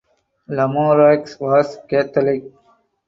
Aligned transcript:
Lamoreaux 0.47 1.37
was 1.39 1.77
Catholic. 1.87 2.45